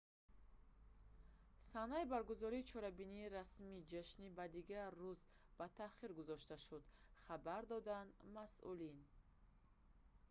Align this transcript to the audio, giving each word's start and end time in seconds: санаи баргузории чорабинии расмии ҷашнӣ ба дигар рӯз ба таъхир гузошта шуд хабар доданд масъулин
санаи 1.71 2.09
баргузории 2.13 2.67
чорабинии 2.71 3.31
расмии 3.37 3.87
ҷашнӣ 3.91 4.27
ба 4.37 4.45
дигар 4.55 4.89
рӯз 5.03 5.21
ба 5.57 5.65
таъхир 5.79 6.11
гузошта 6.19 6.57
шуд 6.65 6.85
хабар 7.25 7.63
доданд 7.73 8.11
масъулин 8.35 8.97